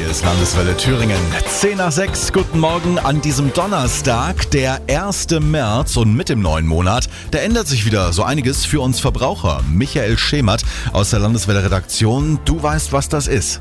[0.00, 1.20] Hier ist Landeswelle Thüringen.
[1.46, 5.26] 10 nach 6, guten Morgen an diesem Donnerstag, der 1.
[5.40, 9.62] März und mit dem neuen Monat, da ändert sich wieder so einiges für uns Verbraucher.
[9.70, 13.60] Michael Schemert aus der Landeswelle Redaktion, du weißt, was das ist.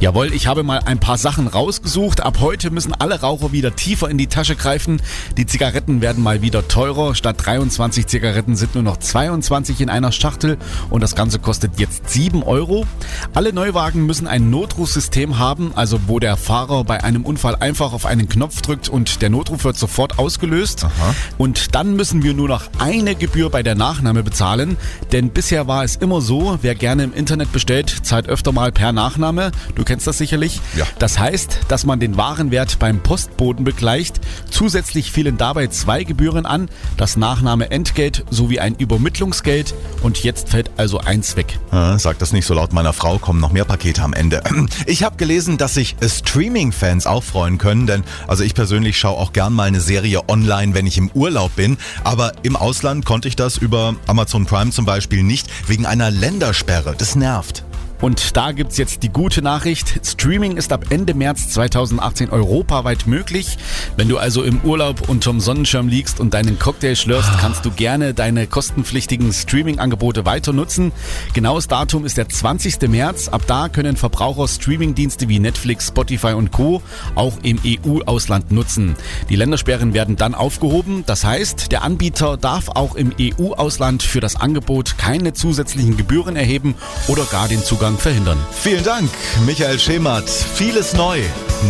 [0.00, 2.20] Jawohl, ich habe mal ein paar Sachen rausgesucht.
[2.20, 5.02] Ab heute müssen alle Raucher wieder tiefer in die Tasche greifen.
[5.36, 7.16] Die Zigaretten werden mal wieder teurer.
[7.16, 10.56] Statt 23 Zigaretten sind nur noch 22 in einer Schachtel
[10.90, 12.86] und das Ganze kostet jetzt 7 Euro.
[13.34, 18.06] Alle Neuwagen müssen ein Notrufsystem haben, also wo der Fahrer bei einem Unfall einfach auf
[18.06, 20.84] einen Knopf drückt und der Notruf wird sofort ausgelöst.
[20.84, 21.14] Aha.
[21.36, 24.76] Und dann müssen wir nur noch eine Gebühr bei der Nachnahme bezahlen,
[25.12, 28.92] denn bisher war es immer so, wer gerne im Internet bestellt, zahlt öfter mal per
[28.92, 29.52] Nachname.
[29.74, 30.60] Du kennst das sicherlich.
[30.76, 30.86] Ja.
[30.98, 34.20] Das heißt, dass man den Warenwert beim Postboten begleicht.
[34.50, 40.98] Zusätzlich fielen dabei zwei Gebühren an, das Nachnahmeentgelt sowie ein Übermittlungsgeld und jetzt fällt also
[40.98, 41.58] eins weg.
[41.70, 44.42] Ah, Sag das nicht so laut meiner Frau, kommen noch mehr Pakete am Ende.
[44.86, 49.32] Ich habe gelesen, dass sich Streaming-Fans auch freuen können, denn also ich persönlich schaue auch
[49.32, 51.78] gern mal eine Serie online, wenn ich im Urlaub bin.
[52.04, 56.94] Aber im Ausland konnte ich das über Amazon Prime zum Beispiel nicht, wegen einer Ländersperre.
[56.98, 57.64] Das nervt.
[58.00, 60.00] Und da gibt's jetzt die gute Nachricht.
[60.04, 63.58] Streaming ist ab Ende März 2018 europaweit möglich.
[63.96, 68.14] Wenn du also im Urlaub unterm Sonnenschirm liegst und deinen Cocktail schlürst, kannst du gerne
[68.14, 70.92] deine kostenpflichtigen Streaming-Angebote weiter nutzen.
[71.34, 72.88] Genaues Datum ist der 20.
[72.88, 73.28] März.
[73.28, 76.82] Ab da können Verbraucher Streaming-Dienste wie Netflix, Spotify und Co.
[77.16, 78.94] auch im EU-Ausland nutzen.
[79.28, 81.02] Die Ländersperren werden dann aufgehoben.
[81.06, 86.74] Das heißt, der Anbieter darf auch im EU-Ausland für das Angebot keine zusätzlichen Gebühren erheben
[87.08, 88.38] oder gar den Zugang verhindern.
[88.50, 89.10] Vielen Dank,
[89.46, 90.28] Michael Schemert.
[90.28, 91.20] Vieles neu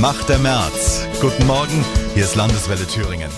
[0.01, 1.07] macht der März.
[1.21, 3.31] Guten Morgen, hier ist Landeswelle Thüringen.